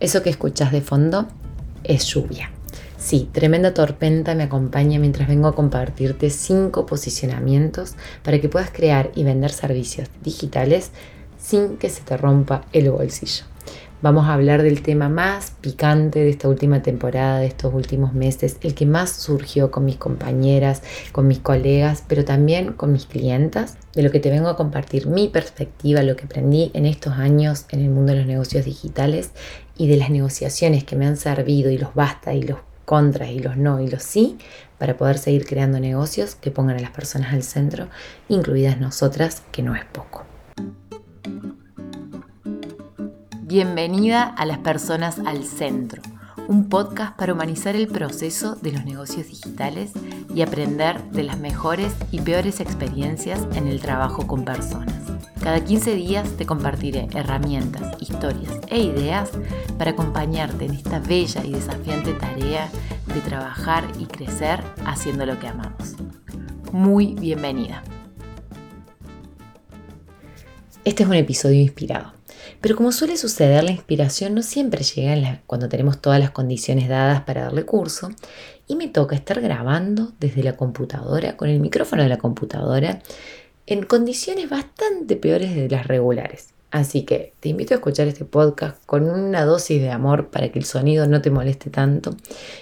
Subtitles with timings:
[0.00, 1.28] Eso que escuchas de fondo
[1.84, 2.50] es lluvia.
[2.96, 9.10] Sí, tremenda tormenta me acompaña mientras vengo a compartirte cinco posicionamientos para que puedas crear
[9.14, 10.90] y vender servicios digitales
[11.38, 13.44] sin que se te rompa el bolsillo.
[14.02, 18.56] Vamos a hablar del tema más picante de esta última temporada, de estos últimos meses,
[18.62, 23.76] el que más surgió con mis compañeras, con mis colegas, pero también con mis clientas,
[23.92, 27.66] de lo que te vengo a compartir mi perspectiva, lo que aprendí en estos años
[27.68, 29.32] en el mundo de los negocios digitales
[29.76, 33.40] y de las negociaciones que me han servido y los basta y los contras y
[33.40, 34.38] los no y los sí
[34.78, 37.88] para poder seguir creando negocios que pongan a las personas al centro,
[38.30, 40.29] incluidas nosotras, que no es poco.
[43.50, 46.00] Bienvenida a las personas al centro,
[46.46, 49.90] un podcast para humanizar el proceso de los negocios digitales
[50.32, 54.94] y aprender de las mejores y peores experiencias en el trabajo con personas.
[55.42, 59.32] Cada 15 días te compartiré herramientas, historias e ideas
[59.76, 62.70] para acompañarte en esta bella y desafiante tarea
[63.12, 65.96] de trabajar y crecer haciendo lo que amamos.
[66.70, 67.82] Muy bienvenida.
[70.84, 72.19] Este es un episodio inspirado
[72.60, 77.22] pero como suele suceder, la inspiración no siempre llega cuando tenemos todas las condiciones dadas
[77.22, 78.10] para darle curso
[78.66, 83.00] y me toca estar grabando desde la computadora, con el micrófono de la computadora,
[83.66, 86.54] en condiciones bastante peores de las regulares.
[86.70, 90.58] Así que te invito a escuchar este podcast con una dosis de amor para que
[90.58, 92.16] el sonido no te moleste tanto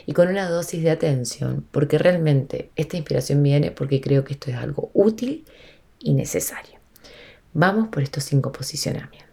[0.07, 4.51] y con una dosis de atención, porque realmente esta inspiración viene porque creo que esto
[4.51, 5.45] es algo útil
[5.99, 6.79] y necesario.
[7.53, 9.28] Vamos por estos cinco posicionamientos.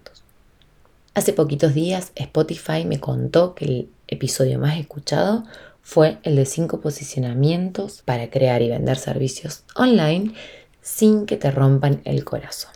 [1.15, 5.45] Hace poquitos días Spotify me contó que el episodio más escuchado
[5.81, 10.33] fue el de 5 posicionamientos para crear y vender servicios online
[10.81, 12.73] sin que te rompan el corazón.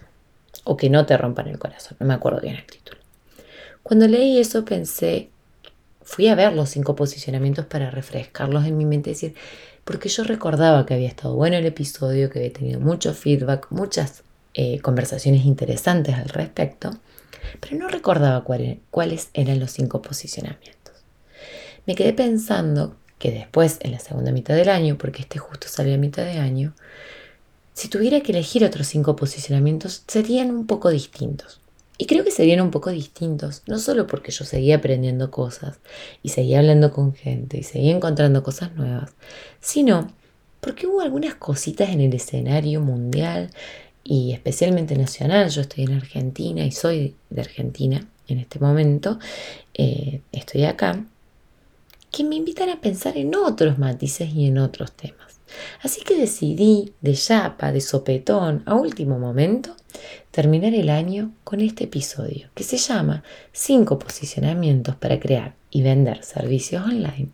[0.63, 3.01] O que no te rompan el corazón, no me acuerdo bien el título.
[3.83, 5.31] Cuando leí eso pensé,
[6.01, 9.35] fui a ver los 5 posicionamientos para refrescarlos en mi mente decir,
[9.83, 14.23] porque yo recordaba que había estado bueno el episodio, que había tenido mucho feedback, muchas
[14.53, 16.91] eh, conversaciones interesantes al respecto
[17.59, 20.95] pero no recordaba cuáles eran los cinco posicionamientos.
[21.85, 25.95] Me quedé pensando que después, en la segunda mitad del año, porque este justo salió
[25.95, 26.73] a mitad de año,
[27.73, 31.61] si tuviera que elegir otros cinco posicionamientos, serían un poco distintos.
[31.97, 35.79] Y creo que serían un poco distintos, no solo porque yo seguía aprendiendo cosas
[36.23, 39.11] y seguía hablando con gente y seguía encontrando cosas nuevas,
[39.59, 40.13] sino
[40.61, 43.49] porque hubo algunas cositas en el escenario mundial
[44.09, 45.49] y especialmente nacional.
[45.49, 49.19] Yo estoy en Argentina y soy de Argentina en este momento.
[49.75, 51.05] Eh, estoy acá.
[52.11, 55.39] Que me invitan a pensar en otros matices y en otros temas.
[55.83, 59.75] Así que decidí de chapa, de sopetón, a último momento,
[60.31, 66.23] terminar el año con este episodio que se llama 5 posicionamientos para crear y vender
[66.23, 67.29] servicios online,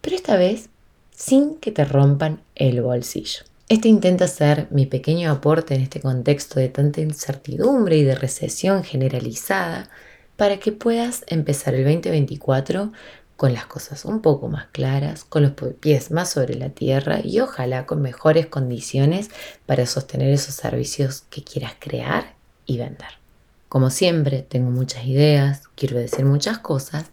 [0.00, 0.70] pero esta vez
[1.10, 3.44] sin que te rompan el bolsillo.
[3.68, 8.84] Este intenta ser mi pequeño aporte en este contexto de tanta incertidumbre y de recesión
[8.84, 9.90] generalizada
[10.36, 12.92] para que puedas empezar el 2024
[13.36, 17.40] con las cosas un poco más claras, con los pies más sobre la tierra y
[17.40, 19.30] ojalá con mejores condiciones
[19.66, 23.18] para sostener esos servicios que quieras crear y vender.
[23.68, 27.06] Como siempre, tengo muchas ideas, quiero decir muchas cosas,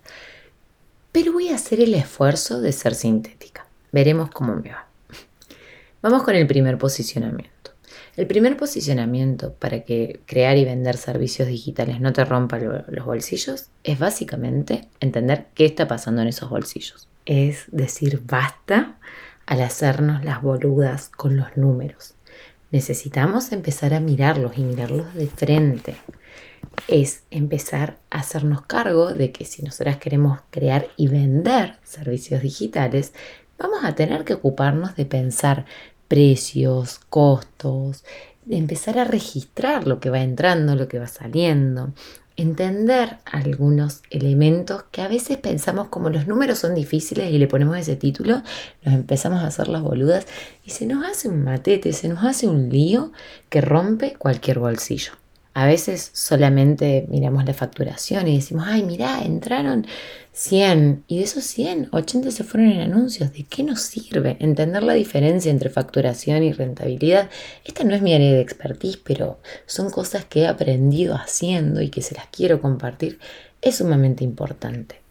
[1.12, 3.66] pero voy a hacer el esfuerzo de ser sintética.
[3.92, 4.93] Veremos cómo me va.
[6.04, 7.72] Vamos con el primer posicionamiento.
[8.18, 13.70] El primer posicionamiento para que crear y vender servicios digitales no te rompa los bolsillos
[13.86, 17.08] es básicamente entender qué está pasando en esos bolsillos.
[17.26, 18.98] Es decir, basta
[19.46, 22.16] al hacernos las boludas con los números.
[22.70, 25.96] Necesitamos empezar a mirarlos y mirarlos de frente.
[26.90, 33.14] Es empezar a hacernos cargo de que si nosotras queremos crear y vender servicios digitales,
[33.58, 35.66] vamos a tener que ocuparnos de pensar
[36.08, 38.04] precios, costos,
[38.50, 41.94] empezar a registrar lo que va entrando, lo que va saliendo,
[42.36, 47.78] entender algunos elementos que a veces pensamos como los números son difíciles y le ponemos
[47.78, 48.42] ese título,
[48.84, 50.26] nos empezamos a hacer las boludas
[50.66, 53.12] y se nos hace un matete, se nos hace un lío
[53.50, 55.14] que rompe cualquier bolsillo.
[55.56, 59.86] A veces solamente miramos la facturación y decimos, ay, mira, entraron
[60.32, 63.32] 100 y de esos 100, 80 se fueron en anuncios.
[63.34, 67.30] ¿De qué nos sirve entender la diferencia entre facturación y rentabilidad?
[67.66, 71.90] Esta no es mi área de expertise, pero son cosas que he aprendido haciendo y
[71.90, 73.20] que se las quiero compartir.
[73.62, 75.03] Es sumamente importante.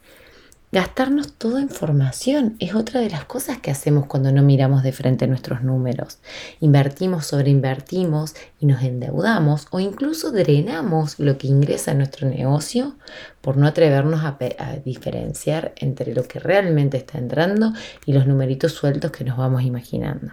[0.75, 5.27] Gastarnos toda información es otra de las cosas que hacemos cuando no miramos de frente
[5.27, 6.17] nuestros números.
[6.61, 12.97] Invertimos, sobreinvertimos y nos endeudamos o incluso drenamos lo que ingresa en nuestro negocio
[13.43, 17.75] por no atrevernos a, a diferenciar entre lo que realmente está entrando
[18.07, 20.33] y los numeritos sueltos que nos vamos imaginando.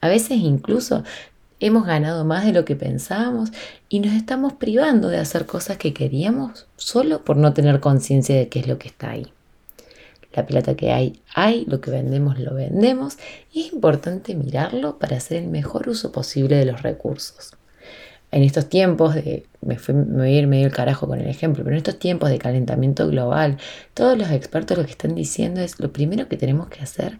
[0.00, 1.04] A veces incluso
[1.60, 3.50] hemos ganado más de lo que pensábamos
[3.90, 8.48] y nos estamos privando de hacer cosas que queríamos solo por no tener conciencia de
[8.48, 9.35] qué es lo que está ahí
[10.36, 13.16] la plata que hay, hay, lo que vendemos, lo vendemos,
[13.52, 17.52] y es importante mirarlo para hacer el mejor uso posible de los recursos.
[18.30, 21.74] En estos tiempos de, me, voy a ir medio el carajo con el ejemplo, pero
[21.74, 23.56] en estos tiempos de calentamiento global,
[23.94, 27.18] todos los expertos lo que están diciendo es lo primero que tenemos que hacer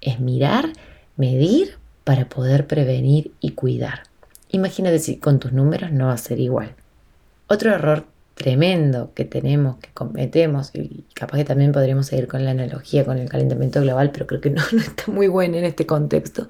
[0.00, 0.72] es mirar,
[1.16, 4.04] medir para poder prevenir y cuidar.
[4.50, 6.74] Imagínate si con tus números no va a ser igual.
[7.48, 12.50] Otro error tremendo que tenemos, que cometemos, y capaz que también podríamos seguir con la
[12.50, 16.48] analogía con el calentamiento global, pero creo que no, está muy bueno en este contexto,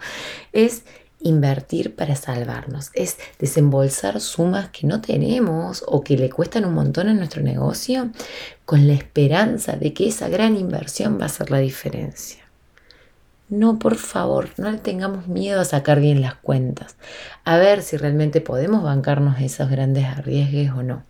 [0.52, 0.84] es
[1.20, 7.08] invertir para salvarnos, es desembolsar sumas que no tenemos o que le cuestan un montón
[7.08, 8.10] a nuestro negocio
[8.66, 12.44] con la esperanza de que esa gran inversión va a ser la diferencia.
[13.48, 16.96] No, por favor, no le tengamos miedo a sacar bien las cuentas,
[17.44, 21.04] a ver si realmente podemos bancarnos esos grandes arriesgues o no.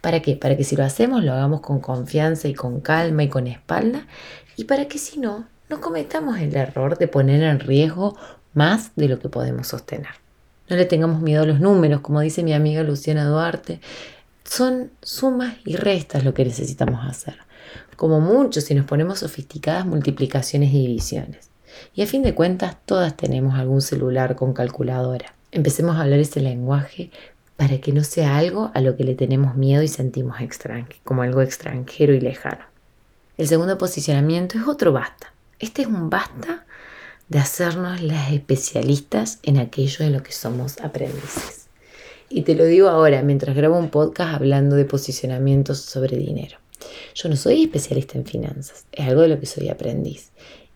[0.00, 0.36] ¿Para qué?
[0.36, 4.06] Para que si lo hacemos lo hagamos con confianza y con calma y con espalda
[4.56, 8.16] y para que si no, no cometamos el error de poner en riesgo
[8.52, 10.12] más de lo que podemos sostener.
[10.68, 13.80] No le tengamos miedo a los números, como dice mi amiga Luciana Duarte,
[14.44, 17.36] son sumas y restas lo que necesitamos hacer.
[17.96, 21.50] Como mucho si nos ponemos sofisticadas multiplicaciones y divisiones.
[21.94, 25.34] Y a fin de cuentas todas tenemos algún celular con calculadora.
[25.50, 27.10] Empecemos a hablar ese lenguaje
[27.56, 30.36] para que no sea algo a lo que le tenemos miedo y sentimos
[31.04, 32.64] como algo extranjero y lejano.
[33.36, 35.32] El segundo posicionamiento es otro basta.
[35.58, 36.66] Este es un basta
[37.28, 41.68] de hacernos las especialistas en aquello en lo que somos aprendices.
[42.28, 46.58] Y te lo digo ahora, mientras grabo un podcast hablando de posicionamientos sobre dinero.
[47.14, 50.30] Yo no soy especialista en finanzas, es algo de lo que soy aprendiz.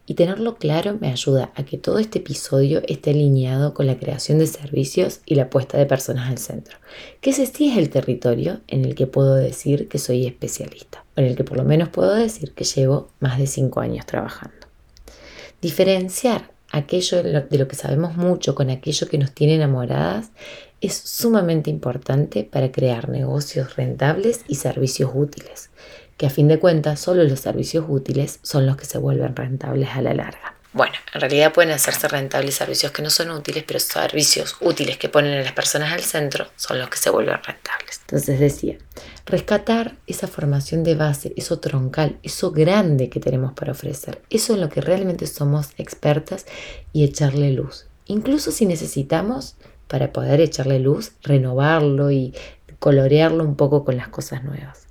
[0.08, 4.38] Y tenerlo claro me ayuda a que todo este episodio esté alineado con la creación
[4.38, 6.78] de servicios y la puesta de personas al centro,
[7.20, 11.20] que ese sí es el territorio en el que puedo decir que soy especialista, o
[11.20, 14.56] en el que por lo menos puedo decir que llevo más de cinco años trabajando.
[15.60, 20.31] Diferenciar aquello de lo que sabemos mucho con aquello que nos tiene enamoradas
[20.81, 25.69] es sumamente importante para crear negocios rentables y servicios útiles
[26.19, 29.91] que a fin de cuentas solo los servicios útiles son los que se vuelven rentables
[29.91, 30.56] a la larga.
[30.73, 35.09] Bueno, en realidad pueden hacerse rentables servicios que no son útiles, pero servicios útiles que
[35.09, 38.00] ponen a las personas al centro son los que se vuelven rentables.
[38.03, 38.76] Entonces decía,
[39.26, 44.61] rescatar esa formación de base, eso troncal, eso grande que tenemos para ofrecer, eso en
[44.61, 46.47] lo que realmente somos expertas
[46.93, 47.87] y echarle luz.
[48.06, 49.55] Incluso si necesitamos,
[49.87, 52.35] para poder echarle luz, renovarlo y
[52.79, 54.88] colorearlo un poco con las cosas nuevas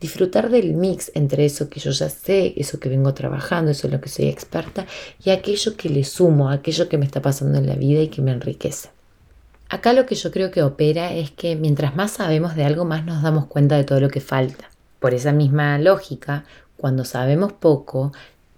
[0.00, 3.94] disfrutar del mix entre eso que yo ya sé, eso que vengo trabajando, eso en
[3.94, 4.86] lo que soy experta
[5.24, 8.22] y aquello que le sumo, aquello que me está pasando en la vida y que
[8.22, 8.90] me enriquece.
[9.68, 13.04] Acá lo que yo creo que opera es que mientras más sabemos de algo, más
[13.04, 14.70] nos damos cuenta de todo lo que falta.
[15.00, 16.44] Por esa misma lógica,
[16.76, 18.12] cuando sabemos poco,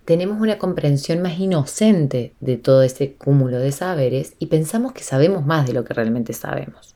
[0.05, 5.47] tenemos una comprensión más inocente de todo ese cúmulo de saberes y pensamos que sabemos
[5.47, 6.96] más de lo que realmente sabemos.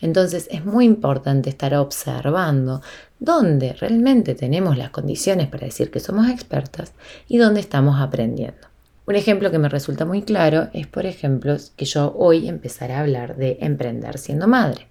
[0.00, 2.82] Entonces es muy importante estar observando
[3.18, 6.92] dónde realmente tenemos las condiciones para decir que somos expertas
[7.28, 8.68] y dónde estamos aprendiendo.
[9.06, 13.00] Un ejemplo que me resulta muy claro es, por ejemplo, que yo hoy empezaré a
[13.00, 14.88] hablar de emprender siendo madre.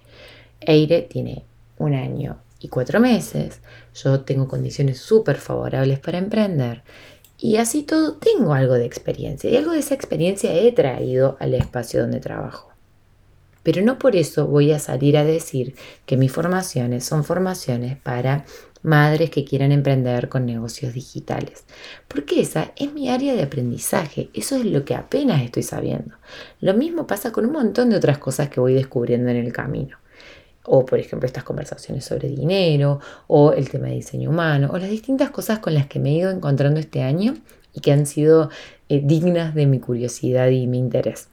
[0.61, 1.43] Eire tiene
[1.77, 3.59] un año y cuatro meses,
[3.93, 6.83] yo tengo condiciones súper favorables para emprender
[7.37, 11.53] y así todo tengo algo de experiencia y algo de esa experiencia he traído al
[11.53, 12.74] espacio donde trabajo.
[13.65, 15.73] Pero no por eso voy a salir a decir
[16.05, 18.45] que mis formaciones son formaciones para
[18.83, 21.65] madres que quieran emprender con negocios digitales,
[22.07, 26.15] porque esa es mi área de aprendizaje, eso es lo que apenas estoy sabiendo.
[26.61, 29.97] Lo mismo pasa con un montón de otras cosas que voy descubriendo en el camino.
[30.65, 34.91] O por ejemplo estas conversaciones sobre dinero, o el tema de diseño humano, o las
[34.91, 37.33] distintas cosas con las que me he ido encontrando este año
[37.73, 38.51] y que han sido
[38.89, 41.29] eh, dignas de mi curiosidad y mi interés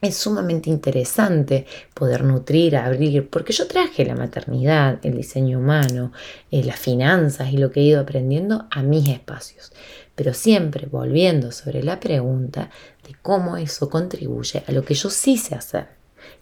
[0.00, 6.12] es sumamente interesante poder nutrir, abrir, porque yo traje la maternidad, el diseño humano,
[6.50, 9.72] eh, las finanzas y lo que he ido aprendiendo a mis espacios,
[10.14, 12.70] pero siempre volviendo sobre la pregunta
[13.06, 15.88] de cómo eso contribuye a lo que yo sí sé hacer,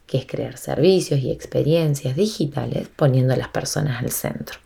[0.07, 4.59] que es crear servicios y experiencias digitales poniendo a las personas al centro.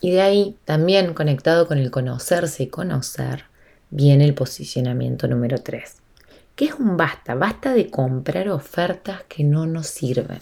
[0.00, 3.44] Y de ahí, también conectado con el conocerse y conocer,
[3.90, 5.96] viene el posicionamiento número 3,
[6.58, 10.40] que es un basta, basta de comprar ofertas que no nos sirven.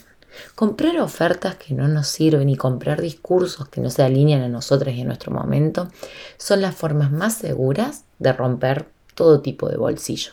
[0.55, 4.95] Comprar ofertas que no nos sirven y comprar discursos que no se alinean a nosotras
[4.95, 5.89] y a nuestro momento
[6.37, 10.31] son las formas más seguras de romper todo tipo de bolsillo,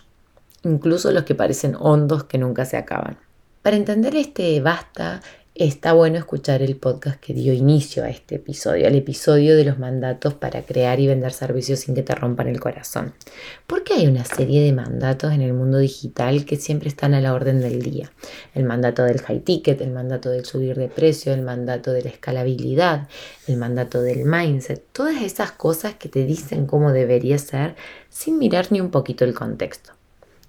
[0.62, 3.18] incluso los que parecen hondos que nunca se acaban.
[3.60, 5.20] Para entender este basta,
[5.56, 9.78] está bueno escuchar el podcast que dio inicio a este episodio, al episodio de los
[9.78, 13.14] mandatos para crear y vender servicios sin que te rompan el corazón.
[13.68, 17.32] Porque hay una serie de mandatos en el mundo digital que siempre están a la
[17.32, 18.10] orden del día.
[18.52, 22.10] El mandato del high ticket, el mandato del subir de precio, el mandato de la
[22.10, 23.08] escalabilidad,
[23.46, 27.76] el mandato del mindset, todas esas cosas que te dicen cómo debería ser
[28.08, 29.92] sin mirar ni un poquito el contexto.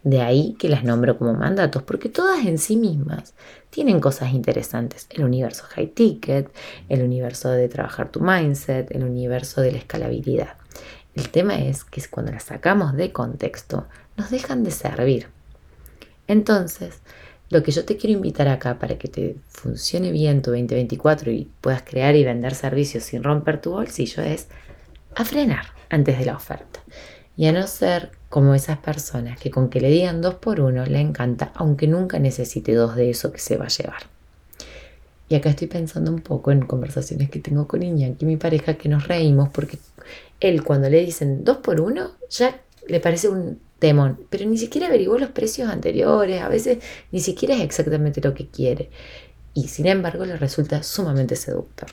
[0.06, 3.34] De ahí que las nombro como mandatos, porque todas en sí mismas
[3.72, 5.08] tienen cosas interesantes.
[5.10, 6.48] El universo high ticket,
[6.90, 10.58] el universo de trabajar tu mindset, el universo de la escalabilidad.
[11.16, 15.30] El tema es que cuando las sacamos de contexto, nos dejan de servir.
[16.28, 17.00] Entonces,
[17.50, 21.50] lo que yo te quiero invitar acá para que te funcione bien tu 2024 y
[21.62, 24.50] puedas crear y vender servicios sin romper tu bolsillo es
[25.16, 26.82] a frenar antes de la oferta
[27.38, 30.86] y a no ser como esas personas que con que le digan dos por uno
[30.86, 34.04] le encanta, aunque nunca necesite dos de eso que se va a llevar.
[35.28, 38.90] Y acá estoy pensando un poco en conversaciones que tengo con Iñaki, mi pareja, que
[38.90, 39.80] nos reímos porque
[40.40, 44.88] él cuando le dicen dos por uno ya le parece un temón, pero ni siquiera
[44.88, 46.80] averiguó los precios anteriores, a veces
[47.12, 48.90] ni siquiera es exactamente lo que quiere.
[49.54, 51.90] Y sin embargo le resulta sumamente seductor.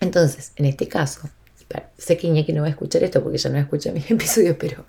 [0.00, 1.28] Entonces, en este caso,
[1.98, 4.86] sé que Iñaki no va a escuchar esto porque ya no escucha mis episodios, pero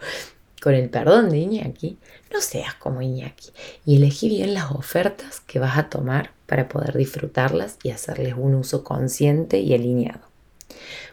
[0.62, 1.98] con el perdón de Iñaki,
[2.34, 3.52] no seas como Iñaki
[3.86, 8.56] y elegí bien las ofertas que vas a tomar para poder disfrutarlas y hacerles un
[8.56, 10.22] uso consciente y alineado.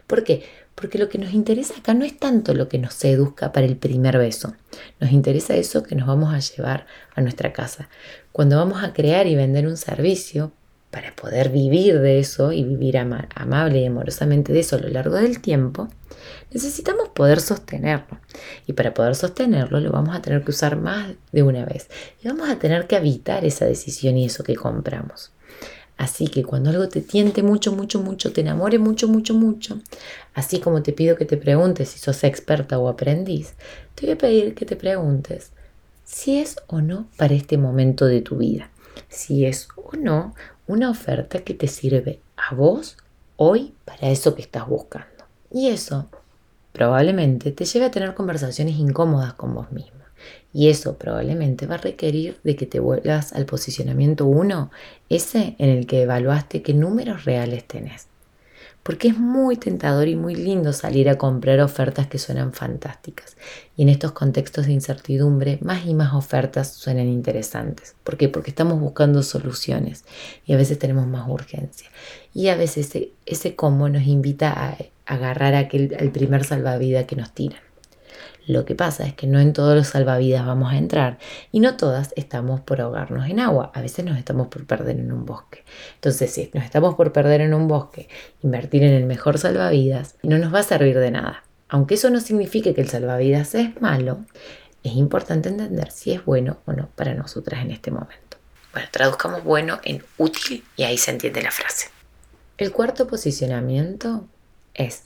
[0.06, 0.44] ¿Por qué?
[0.75, 3.76] Porque lo que nos interesa acá no es tanto lo que nos seduzca para el
[3.76, 4.54] primer beso.
[4.99, 7.88] Nos interesa eso que nos vamos a llevar a nuestra casa.
[8.33, 10.52] Cuando vamos a crear y vender un servicio,
[10.94, 15.16] para poder vivir de eso y vivir amable y amorosamente de eso a lo largo
[15.16, 15.88] del tiempo,
[16.52, 18.20] necesitamos poder sostenerlo.
[18.68, 21.88] Y para poder sostenerlo lo vamos a tener que usar más de una vez.
[22.22, 25.32] Y vamos a tener que evitar esa decisión y eso que compramos.
[25.96, 29.80] Así que cuando algo te tiente mucho, mucho, mucho, te enamore mucho, mucho, mucho,
[30.32, 33.54] así como te pido que te preguntes si sos experta o aprendiz,
[33.96, 35.50] te voy a pedir que te preguntes
[36.04, 38.70] si es o no para este momento de tu vida,
[39.08, 40.34] si es o no
[40.66, 42.97] una oferta que te sirve a vos
[43.37, 45.25] hoy para eso que estás buscando.
[45.50, 46.09] Y eso
[46.73, 49.92] probablemente te lleve a tener conversaciones incómodas con vos mismo.
[50.52, 54.71] Y eso probablemente va a requerir de que te vuelvas al posicionamiento 1,
[55.09, 58.09] ese en el que evaluaste qué números reales tenés
[58.85, 63.37] porque es muy tentador y muy lindo salir a comprar ofertas que suenan fantásticas.
[63.76, 67.97] Y en estos contextos de incertidumbre, más y más ofertas suenan interesantes.
[68.05, 68.29] ¿Por qué?
[68.29, 70.05] Porque estamos buscando soluciones
[70.47, 71.88] y a veces tenemos más urgencia.
[72.35, 74.76] Y a veces ese, ese combo nos invita a
[75.07, 77.61] agarrar aquel, al primer salvavidas que nos tiran.
[78.46, 81.18] Lo que pasa es que no en todos los salvavidas vamos a entrar
[81.50, 83.70] y no todas estamos por ahogarnos en agua.
[83.74, 85.64] A veces nos estamos por perder en un bosque.
[85.94, 88.08] Entonces, si nos estamos por perder en un bosque,
[88.42, 91.44] invertir en el mejor salvavidas no nos va a servir de nada.
[91.68, 94.24] Aunque eso no signifique que el salvavidas es malo,
[94.82, 98.36] es importante entender si es bueno o no para nosotras en este momento.
[98.72, 101.88] Bueno, traduzcamos bueno en útil y ahí se entiende la frase.
[102.58, 104.26] El cuarto posicionamiento
[104.74, 105.04] es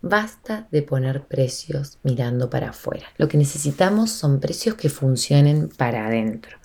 [0.00, 3.06] Basta de poner precios mirando para afuera.
[3.16, 6.56] Lo que necesitamos son precios que funcionen para adentro.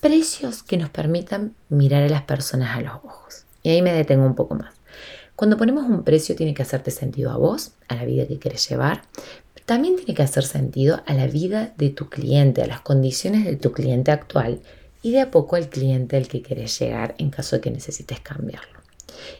[0.00, 3.44] Precios que nos permitan mirar a las personas a los ojos.
[3.62, 4.74] Y ahí me detengo un poco más.
[5.36, 8.68] Cuando ponemos un precio tiene que hacerte sentido a vos, a la vida que quieres
[8.68, 9.02] llevar.
[9.64, 13.56] También tiene que hacer sentido a la vida de tu cliente, a las condiciones de
[13.56, 14.60] tu cliente actual
[15.02, 18.20] y de a poco al cliente al que quieres llegar en caso de que necesites
[18.20, 18.79] cambiarlo.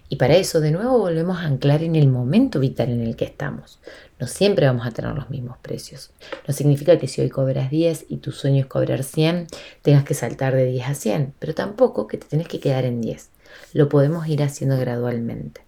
[0.09, 3.25] Y para eso de nuevo volvemos a anclar en el momento vital en el que
[3.25, 3.81] estamos.
[4.19, 6.11] No siempre vamos a tener los mismos precios.
[6.47, 9.47] No significa que si hoy cobras 10 y tu sueño es cobrar 100,
[9.83, 13.01] tengas que saltar de 10 a 100, pero tampoco que te tenés que quedar en
[13.01, 13.31] 10.
[13.73, 15.63] Lo podemos ir haciendo gradualmente.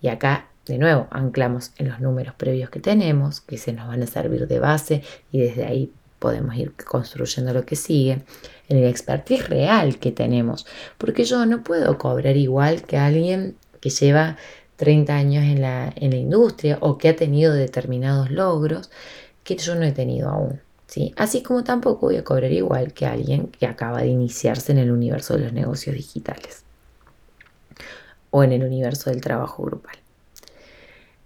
[0.00, 4.02] Y acá, de nuevo, anclamos en los números previos que tenemos, que se nos van
[4.02, 8.22] a servir de base y desde ahí podemos ir construyendo lo que sigue,
[8.68, 13.90] en el expertise real que tenemos, porque yo no puedo cobrar igual que alguien que
[13.90, 14.36] lleva
[14.76, 18.90] 30 años en la, en la industria o que ha tenido determinados logros
[19.42, 20.60] que yo no he tenido aún.
[20.86, 21.12] ¿sí?
[21.16, 24.92] Así como tampoco voy a cobrar igual que alguien que acaba de iniciarse en el
[24.92, 26.64] universo de los negocios digitales
[28.30, 29.96] o en el universo del trabajo grupal.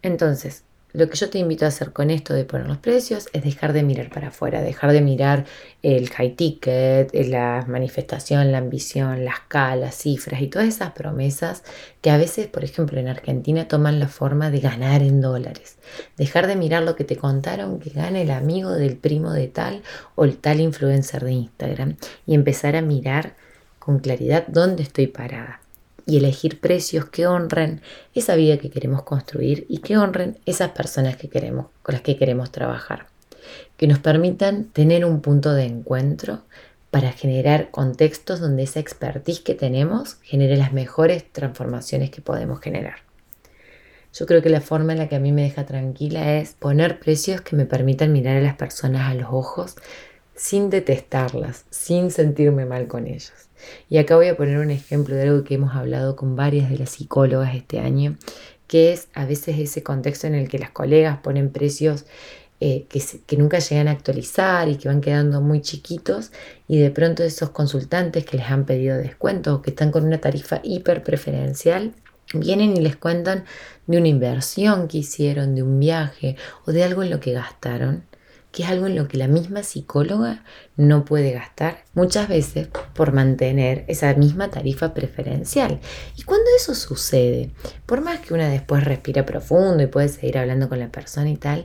[0.03, 3.43] Entonces, lo que yo te invito a hacer con esto de poner los precios es
[3.43, 5.45] dejar de mirar para afuera, dejar de mirar
[5.83, 11.65] el high ticket, la manifestación, la ambición, las calas, cifras y todas esas promesas
[12.01, 15.79] que a veces, por ejemplo, en Argentina toman la forma de ganar en dólares.
[16.17, 19.83] Dejar de mirar lo que te contaron que gana el amigo del primo de tal
[20.15, 23.35] o el tal influencer de Instagram y empezar a mirar
[23.81, 25.64] con claridad dónde estoy parada
[26.07, 27.81] y elegir precios que honren
[28.15, 32.17] esa vida que queremos construir y que honren esas personas que queremos, con las que
[32.17, 33.07] queremos trabajar.
[33.77, 36.43] Que nos permitan tener un punto de encuentro
[36.91, 42.97] para generar contextos donde esa expertise que tenemos genere las mejores transformaciones que podemos generar.
[44.13, 47.01] Yo creo que la forma en la que a mí me deja tranquila es poner
[47.01, 49.75] precios que me permitan mirar a las personas a los ojos
[50.37, 53.33] sin detestarlas, sin sentirme mal con ellos.
[53.89, 56.79] Y acá voy a poner un ejemplo de algo que hemos hablado con varias de
[56.79, 58.17] las psicólogas este año,
[58.67, 62.07] que es a veces ese contexto en el que las colegas ponen precios
[62.61, 66.31] eh, que, que, nunca llegan a actualizar y que van quedando muy chiquitos
[66.69, 70.19] y de pronto esos consultantes que les han pedido descuento o que están con una
[70.19, 71.93] tarifa hiper preferencial
[72.33, 73.45] vienen y les cuentan
[73.87, 78.05] de una inversión que hicieron, de un viaje o de algo en lo que gastaron
[78.55, 80.45] que es algo en lo que la misma psicóloga
[80.77, 85.81] no puede gastar muchas veces por mantener esa misma tarifa preferencial.
[86.17, 87.51] Y cuando eso sucede,
[87.85, 91.37] por más que una después respira profundo y puede seguir hablando con la persona y
[91.37, 91.65] tal,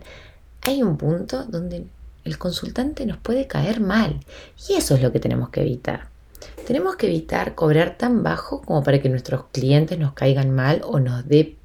[0.64, 1.86] hay un punto donde
[2.24, 4.20] el consultante nos puede caer mal.
[4.68, 6.08] Y eso es lo que tenemos que evitar.
[6.66, 11.00] Tenemos que evitar cobrar tan bajo como para que nuestros clientes nos caigan mal o
[11.00, 11.56] nos dé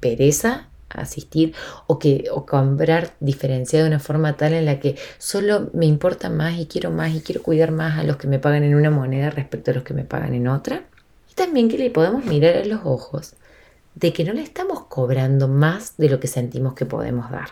[0.00, 0.70] pereza
[1.00, 1.54] asistir
[1.86, 6.30] o que o comprar diferenciado de una forma tal en la que solo me importa
[6.30, 8.90] más y quiero más y quiero cuidar más a los que me pagan en una
[8.90, 10.84] moneda respecto a los que me pagan en otra.
[11.30, 13.34] Y también que le podemos mirar a los ojos
[13.94, 17.50] de que no le estamos cobrando más de lo que sentimos que podemos dar.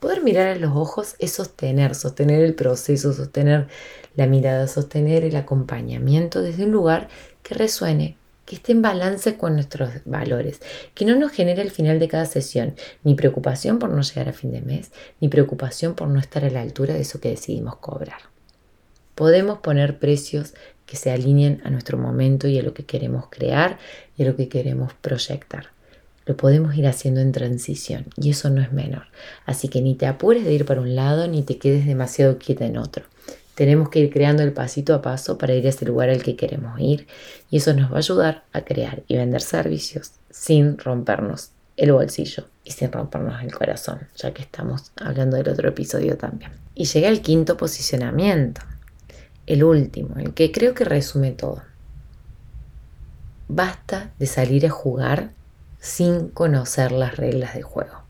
[0.00, 3.68] Poder mirar a los ojos es sostener, sostener el proceso, sostener
[4.14, 7.08] la mirada, sostener el acompañamiento desde un lugar
[7.42, 8.16] que resuene
[8.46, 10.60] que esté en balance con nuestros valores,
[10.94, 14.32] que no nos genere al final de cada sesión ni preocupación por no llegar a
[14.32, 17.76] fin de mes, ni preocupación por no estar a la altura de eso que decidimos
[17.76, 18.20] cobrar.
[19.16, 20.54] Podemos poner precios
[20.86, 23.78] que se alineen a nuestro momento y a lo que queremos crear
[24.16, 25.70] y a lo que queremos proyectar.
[26.26, 29.06] Lo podemos ir haciendo en transición y eso no es menor.
[29.44, 32.64] Así que ni te apures de ir para un lado ni te quedes demasiado quieta
[32.66, 33.04] en otro.
[33.56, 36.36] Tenemos que ir creando el pasito a paso para ir a ese lugar al que
[36.36, 37.06] queremos ir
[37.50, 42.44] y eso nos va a ayudar a crear y vender servicios sin rompernos el bolsillo
[42.64, 46.52] y sin rompernos el corazón, ya que estamos hablando del otro episodio también.
[46.74, 48.60] Y llega el quinto posicionamiento,
[49.46, 51.62] el último, el que creo que resume todo.
[53.48, 55.30] Basta de salir a jugar
[55.80, 58.02] sin conocer las reglas del juego.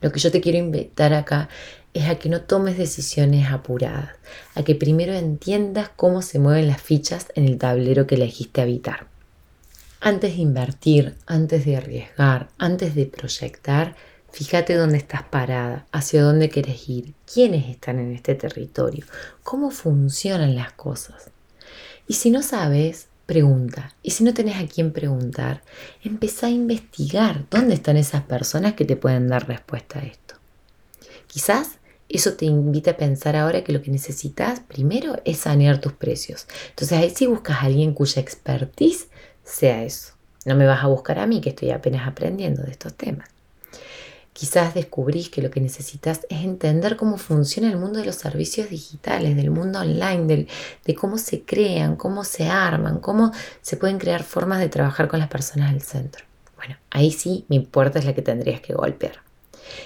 [0.00, 1.48] Lo que yo te quiero invitar acá
[1.92, 4.10] es a que no tomes decisiones apuradas,
[4.54, 9.06] a que primero entiendas cómo se mueven las fichas en el tablero que elegiste habitar.
[10.00, 13.96] Antes de invertir, antes de arriesgar, antes de proyectar,
[14.32, 19.04] fíjate dónde estás parada, hacia dónde quieres ir, quiénes están en este territorio,
[19.42, 21.30] cómo funcionan las cosas.
[22.06, 23.94] Y si no sabes, pregunta.
[24.02, 25.62] Y si no tenés a quién preguntar,
[26.02, 30.34] empezá a investigar dónde están esas personas que te pueden dar respuesta a esto.
[31.26, 31.78] Quizás
[32.16, 36.46] eso te invita a pensar ahora que lo que necesitas primero es sanear tus precios.
[36.70, 39.08] Entonces ahí sí buscas a alguien cuya expertise
[39.44, 40.14] sea eso.
[40.44, 43.28] No me vas a buscar a mí que estoy apenas aprendiendo de estos temas.
[44.32, 48.70] Quizás descubrís que lo que necesitas es entender cómo funciona el mundo de los servicios
[48.70, 50.46] digitales, del mundo online,
[50.84, 55.18] de cómo se crean, cómo se arman, cómo se pueden crear formas de trabajar con
[55.20, 56.24] las personas del centro.
[56.56, 59.20] Bueno, ahí sí mi puerta es la que tendrías que golpear.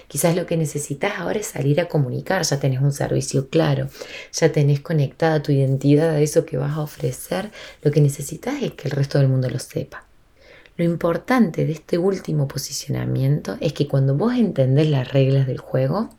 [0.09, 3.89] Quizás lo que necesitas ahora es salir a comunicar, ya tenés un servicio claro,
[4.33, 7.51] ya tenés conectada tu identidad a eso que vas a ofrecer.
[7.83, 10.05] Lo que necesitas es que el resto del mundo lo sepa.
[10.77, 16.11] Lo importante de este último posicionamiento es que cuando vos entendés las reglas del juego,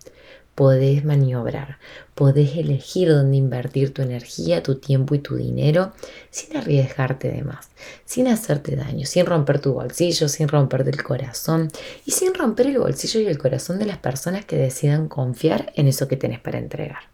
[0.56, 1.78] podés maniobrar,
[2.16, 5.92] podés elegir dónde invertir tu energía, tu tiempo y tu dinero
[6.30, 7.70] sin arriesgarte de más,
[8.06, 11.70] sin hacerte daño, sin romper tu bolsillo, sin romperte el corazón
[12.06, 15.88] y sin romper el bolsillo y el corazón de las personas que decidan confiar en
[15.90, 17.14] eso que tenés para entregar.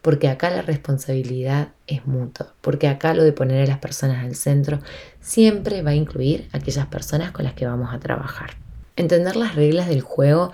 [0.00, 4.34] Porque acá la responsabilidad es mutua, porque acá lo de poner a las personas al
[4.34, 4.80] centro
[5.20, 8.56] siempre va a incluir a aquellas personas con las que vamos a trabajar.
[8.96, 10.52] Entender las reglas del juego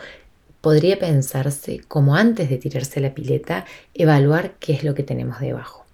[0.66, 5.87] podría pensarse como antes de tirarse la pileta, evaluar qué es lo que tenemos debajo.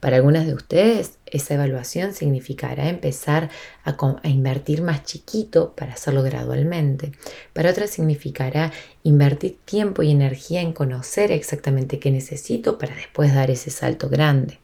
[0.00, 3.50] Para algunas de ustedes esa evaluación significará empezar
[3.84, 7.12] a, a, invertir más chiquito para hacerlo gradualmente.
[7.52, 13.50] Para otras significará invertir tiempo y energía en conocer exactamente qué necesito para después dar
[13.50, 14.58] ese salto grande.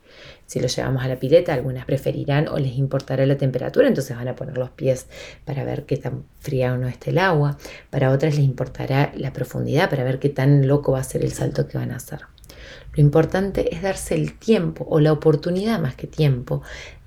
[0.50, 4.26] Si lo llevamos a la pileta, algunas preferirán o les importará la temperatura, entonces van
[4.26, 5.06] a poner los pies
[5.44, 7.56] para ver qué tan fría o no está el agua.
[7.88, 11.30] Para otras les importará la profundidad para ver qué tan loco va a ser el
[11.30, 12.22] salto que van a hacer.
[12.94, 16.62] Lo importante es darse el tiempo o la oportunidad más que tiempo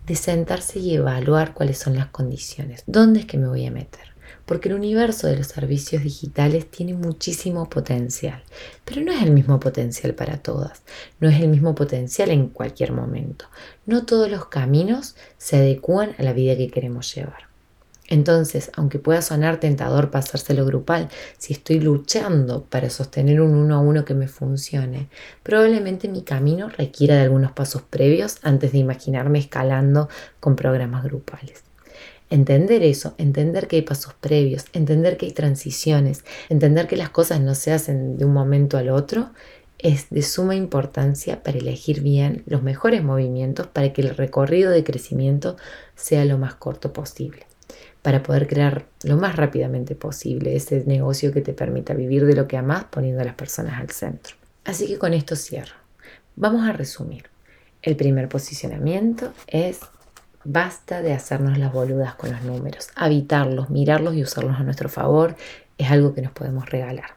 [0.08, 2.84] de sentarse y evaluar cuáles son las condiciones.
[2.88, 4.13] ¿Dónde es que me voy a meter?
[4.46, 8.44] Porque el universo de los servicios digitales tiene muchísimo potencial,
[8.86, 10.84] pero no es el mismo potencial para todas,
[11.20, 13.46] no es el mismo potencial en cualquier momento.
[13.86, 17.54] No todos los caminos se adecúan a la vida que queremos llevar.
[18.10, 23.80] Entonces, aunque pueda sonar tentador pasárselo grupal, si estoy luchando para sostener un uno a
[23.80, 25.10] uno que me funcione,
[25.42, 31.64] probablemente mi camino requiera de algunos pasos previos antes de imaginarme escalando con programas grupales.
[32.34, 37.40] Entender eso, entender que hay pasos previos, entender que hay transiciones, entender que las cosas
[37.42, 39.30] no se hacen de un momento al otro,
[39.78, 44.84] es de suma importancia para elegir bien los mejores movimientos para que el recorrido de
[44.84, 45.58] crecimiento
[45.96, 47.46] sea lo más corto posible,
[48.02, 52.48] para poder crear lo más rápidamente posible ese negocio que te permita vivir de lo
[52.48, 54.36] que amas poniendo a las personas al centro.
[54.66, 55.76] Así que con esto cierro.
[56.36, 57.26] Vamos a resumir.
[57.84, 59.82] El primer posicionamiento es
[60.46, 62.90] Basta de hacernos las boludas con los números.
[62.96, 65.36] Habitarlos, mirarlos y usarlos a nuestro favor
[65.78, 67.16] es algo que nos podemos regalar.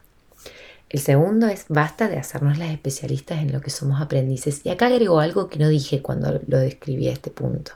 [0.89, 4.61] El segundo es basta de hacernos las especialistas en lo que somos aprendices.
[4.65, 7.73] Y acá agrego algo que no dije cuando lo describí a este punto.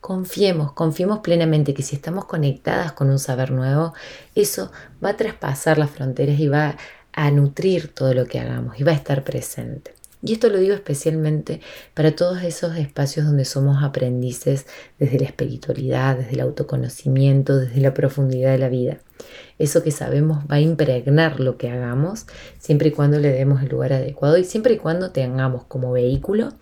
[0.00, 3.92] Confiemos, confiemos plenamente que si estamos conectadas con un saber nuevo,
[4.34, 4.72] eso
[5.04, 6.76] va a traspasar las fronteras y va
[7.12, 9.99] a nutrir todo lo que hagamos y va a estar presente.
[10.22, 11.60] Y esto lo digo especialmente
[11.94, 14.66] para todos esos espacios donde somos aprendices
[14.98, 18.98] desde la espiritualidad, desde el autoconocimiento, desde la profundidad de la vida.
[19.58, 22.26] Eso que sabemos va a impregnar lo que hagamos
[22.58, 26.52] siempre y cuando le demos el lugar adecuado y siempre y cuando tengamos como vehículo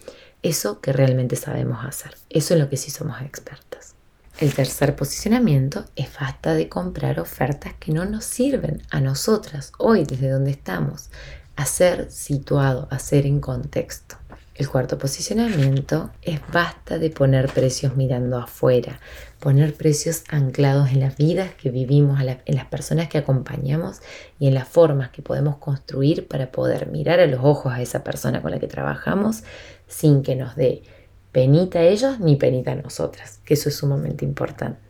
[0.43, 2.15] eso que realmente sabemos hacer.
[2.31, 3.95] Eso es lo que sí somos expertas.
[4.39, 10.05] El tercer posicionamiento es basta de comprar ofertas que no nos sirven a nosotras hoy
[10.05, 11.11] desde donde estamos
[11.59, 14.15] a ser situado, a ser en contexto.
[14.55, 19.01] El cuarto posicionamiento es basta de poner precios mirando afuera,
[19.41, 24.03] poner precios anclados en las vidas que vivimos, en las personas que acompañamos
[24.39, 28.05] y en las formas que podemos construir para poder mirar a los ojos a esa
[28.05, 29.43] persona con la que trabajamos
[29.89, 30.85] sin que nos dé
[31.33, 34.88] penita a ellos ni penita a nosotras, que eso es sumamente importante.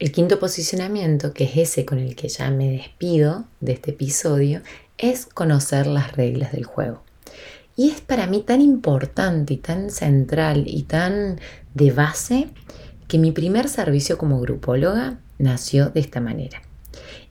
[0.00, 4.62] El quinto posicionamiento, que es ese con el que ya me despido de este episodio,
[4.96, 7.02] es conocer las reglas del juego.
[7.76, 11.38] Y es para mí tan importante y tan central y tan
[11.74, 12.48] de base
[13.08, 16.62] que mi primer servicio como grupóloga nació de esta manera.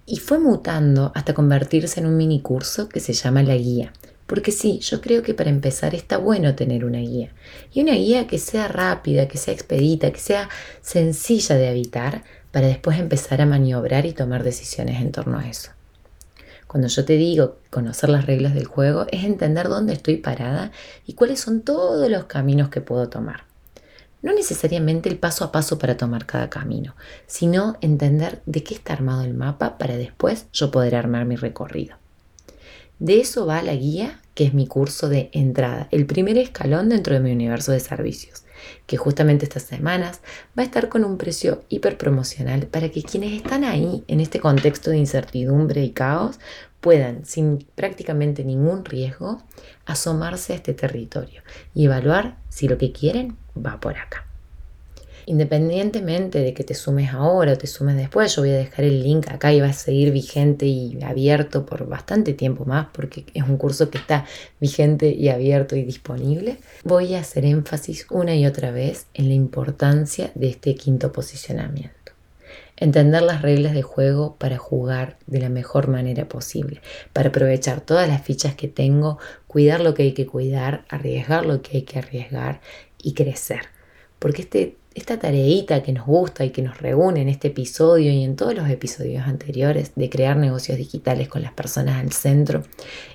[0.06, 3.94] Y fue mutando hasta convertirse en un mini curso que se llama La Guía.
[4.28, 7.34] Porque sí, yo creo que para empezar está bueno tener una guía.
[7.74, 10.50] Y una guía que sea rápida, que sea expedita, que sea
[10.84, 15.72] sencilla de habitar, para después empezar a maniobrar y tomar decisiones en torno a eso.
[16.68, 20.72] Cuando yo te digo conocer las reglas del juego, es entender dónde estoy parada
[21.06, 23.46] y cuáles son todos los caminos que puedo tomar.
[24.22, 28.94] No necesariamente el paso a paso para tomar cada camino, sino entender de qué está
[28.94, 31.96] armado el mapa para después yo poder armar mi recorrido.
[33.00, 37.14] De eso va la guía, que es mi curso de entrada, el primer escalón dentro
[37.14, 38.44] de mi universo de servicios
[38.86, 40.22] que justamente estas semanas
[40.58, 44.39] va a estar con un precio hiper promocional para que quienes están ahí en este
[44.39, 46.39] contexto de incertidumbre y caos
[46.82, 49.43] puedan, sin prácticamente ningún riesgo,
[49.86, 51.41] asomarse a este territorio
[51.74, 54.29] y evaluar si lo que quieren va por acá.
[55.30, 59.04] Independientemente de que te sumes ahora o te sumes después, yo voy a dejar el
[59.04, 63.44] link acá y va a seguir vigente y abierto por bastante tiempo más porque es
[63.44, 64.26] un curso que está
[64.60, 66.58] vigente y abierto y disponible.
[66.84, 71.94] Voy a hacer énfasis una y otra vez en la importancia de este quinto posicionamiento
[72.78, 76.82] entender las reglas de juego para jugar de la mejor manera posible,
[77.13, 81.62] para aprovechar todas las fichas que tengo, cuidar lo que hay que cuidar, arriesgar lo
[81.62, 82.62] que hay que arriesgar
[82.98, 83.63] y crecer.
[84.18, 88.24] Porque este esta tareita que nos gusta y que nos reúne en este episodio y
[88.24, 92.64] en todos los episodios anteriores de crear negocios digitales con las personas al centro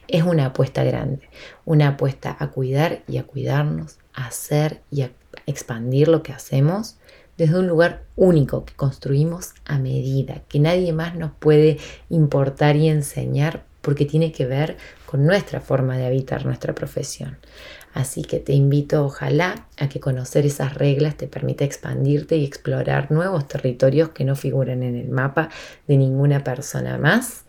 [0.09, 1.29] es una apuesta grande,
[1.65, 5.11] una apuesta a cuidar y a cuidarnos, a hacer y a
[5.47, 6.97] expandir lo que hacemos
[7.37, 12.89] desde un lugar único que construimos a medida, que nadie más nos puede importar y
[12.89, 17.37] enseñar porque tiene que ver con nuestra forma de habitar nuestra profesión.
[17.95, 23.13] Así que te invito ojalá a que conocer esas reglas te permita expandirte y explorar
[23.13, 25.49] nuevos territorios que no figuran en el mapa
[25.87, 27.45] de ninguna persona más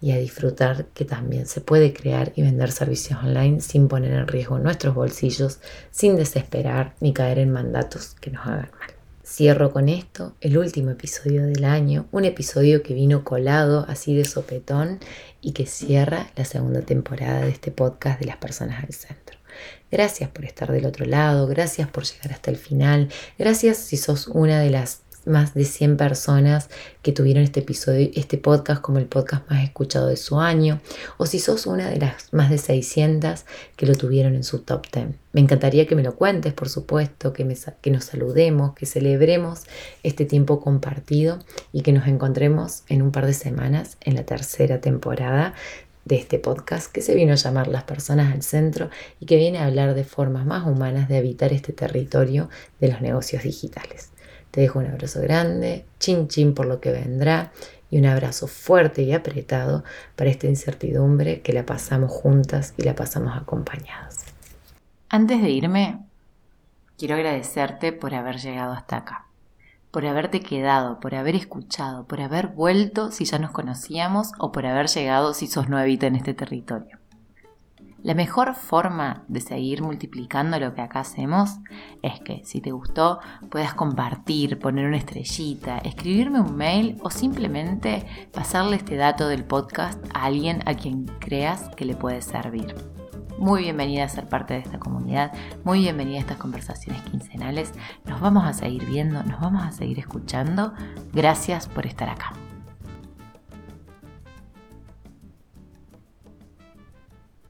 [0.00, 4.28] y a disfrutar que también se puede crear y vender servicios online sin poner en
[4.28, 5.58] riesgo nuestros bolsillos,
[5.90, 8.90] sin desesperar ni caer en mandatos que nos hagan mal.
[9.24, 14.24] Cierro con esto el último episodio del año, un episodio que vino colado así de
[14.24, 15.00] sopetón
[15.40, 19.39] y que cierra la segunda temporada de este podcast de las personas al centro.
[19.90, 24.28] Gracias por estar del otro lado, gracias por llegar hasta el final, gracias si sos
[24.28, 26.68] una de las más de 100 personas
[27.02, 30.80] que tuvieron este episodio, este podcast como el podcast más escuchado de su año,
[31.18, 33.44] o si sos una de las más de 600
[33.76, 35.08] que lo tuvieron en su top 10.
[35.32, 37.46] Me encantaría que me lo cuentes, por supuesto, que,
[37.80, 39.62] que nos saludemos, que celebremos
[40.02, 41.38] este tiempo compartido
[41.72, 45.54] y que nos encontremos en un par de semanas en la tercera temporada
[46.04, 49.58] de este podcast que se vino a llamar Las personas al centro y que viene
[49.58, 52.48] a hablar de formas más humanas de habitar este territorio
[52.80, 54.10] de los negocios digitales.
[54.50, 57.52] Te dejo un abrazo grande, chin chin por lo que vendrá
[57.90, 59.84] y un abrazo fuerte y apretado
[60.16, 64.24] para esta incertidumbre que la pasamos juntas y la pasamos acompañadas.
[65.08, 65.98] Antes de irme,
[66.96, 69.26] quiero agradecerte por haber llegado hasta acá,
[69.90, 74.66] por haberte quedado, por haber escuchado, por haber vuelto si ya nos conocíamos o por
[74.66, 76.98] haber llegado si sos nuevita en este territorio.
[78.02, 81.58] La mejor forma de seguir multiplicando lo que acá hacemos
[82.00, 88.06] es que si te gustó puedas compartir, poner una estrellita, escribirme un mail o simplemente
[88.32, 92.74] pasarle este dato del podcast a alguien a quien creas que le puede servir.
[93.40, 95.32] Muy bienvenida a ser parte de esta comunidad,
[95.64, 97.72] muy bienvenida a estas conversaciones quincenales.
[98.04, 100.74] Nos vamos a seguir viendo, nos vamos a seguir escuchando.
[101.14, 102.34] Gracias por estar acá.